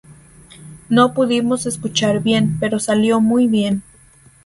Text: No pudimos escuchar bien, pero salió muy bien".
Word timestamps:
No 0.89 1.13
pudimos 1.13 1.67
escuchar 1.67 2.23
bien, 2.23 2.57
pero 2.59 2.79
salió 2.79 3.21
muy 3.21 3.45
bien". 3.47 3.83